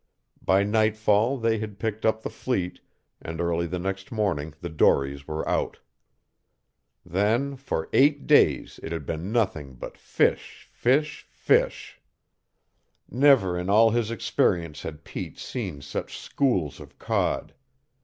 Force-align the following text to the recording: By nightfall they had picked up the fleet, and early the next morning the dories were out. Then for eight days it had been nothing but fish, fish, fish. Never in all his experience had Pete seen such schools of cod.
By 0.41 0.63
nightfall 0.63 1.37
they 1.37 1.59
had 1.59 1.77
picked 1.77 2.07
up 2.07 2.23
the 2.23 2.31
fleet, 2.31 2.79
and 3.21 3.39
early 3.39 3.67
the 3.67 3.77
next 3.77 4.11
morning 4.11 4.55
the 4.59 4.67
dories 4.67 5.27
were 5.27 5.47
out. 5.47 5.77
Then 7.05 7.55
for 7.55 7.87
eight 7.93 8.25
days 8.25 8.79
it 8.81 8.91
had 8.91 9.05
been 9.05 9.31
nothing 9.31 9.75
but 9.75 9.99
fish, 9.99 10.67
fish, 10.73 11.27
fish. 11.29 12.01
Never 13.11 13.55
in 13.55 13.69
all 13.69 13.91
his 13.91 14.09
experience 14.09 14.81
had 14.81 15.03
Pete 15.03 15.37
seen 15.37 15.81
such 15.83 16.17
schools 16.17 16.79
of 16.79 16.97
cod. 16.97 17.53